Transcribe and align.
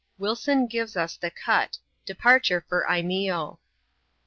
"Wilson 0.17 0.67
giyes 0.67 0.97
us 0.97 1.15
the 1.15 1.29
Cut— 1.29 1.77
Departure 2.07 2.65
for 2.67 2.87
Imeeo. 2.89 3.59